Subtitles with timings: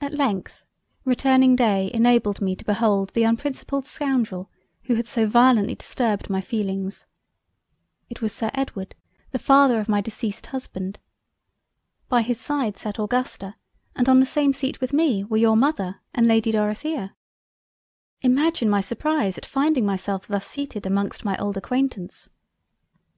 [0.00, 0.64] At length,
[1.04, 4.50] returning Day enabled me to behold the unprincipled Scoundrel
[4.84, 7.04] who had so violently disturbed my feelings.
[8.08, 8.94] It was Sir Edward
[9.30, 10.98] the father of my Deceased Husband.
[12.08, 13.56] By his side sate Augusta,
[13.94, 17.14] and on the same seat with me were your Mother and Lady Dorothea.
[18.22, 22.30] Imagine my surprise at finding myself thus seated amongst my old Acquaintance.